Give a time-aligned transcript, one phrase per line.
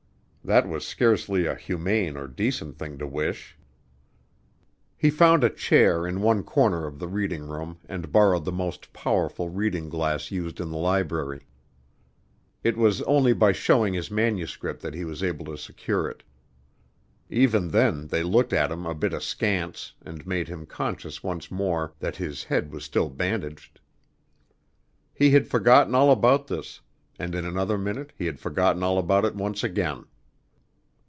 [0.43, 3.55] That was scarcely a humane or decent thing to wish.
[4.97, 8.91] He found a chair in one corner of the reading room and borrowed the most
[8.91, 11.45] powerful reading glass used in the library.
[12.63, 16.23] It was only by showing his manuscript that he was able to secure it.
[17.29, 21.93] Even then they looked at him a bit askance, and made him conscious once more
[21.99, 23.79] that his head was still bandaged.
[25.13, 26.81] He had forgotten all about this,
[27.19, 30.05] and in another minute he had forgotten all about it once again.